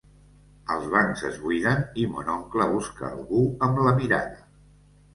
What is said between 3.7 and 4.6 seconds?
amb la mirada.